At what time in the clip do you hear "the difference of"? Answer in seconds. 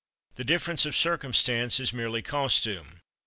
0.33-0.97